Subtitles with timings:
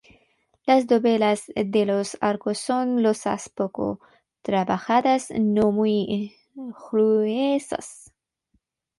[0.65, 3.99] Las dovelas de los arcos son losas poco
[4.41, 8.11] trabajadas, no muy gruesas.